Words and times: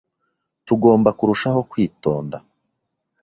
Tugomba 0.65 1.09
kurushaho 1.17 1.59
kwitonda. 1.71 2.37